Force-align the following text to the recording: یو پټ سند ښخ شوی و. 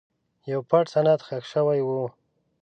یو 0.51 0.61
پټ 0.69 0.85
سند 0.93 1.19
ښخ 1.27 1.43
شوی 1.53 1.79
و. 1.83 1.89